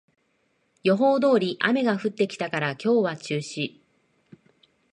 [0.83, 3.79] 予報通り雨が降ってきたから今日は中止